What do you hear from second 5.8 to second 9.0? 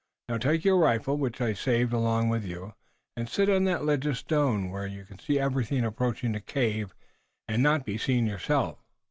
approaching the cave and not be seen yourself."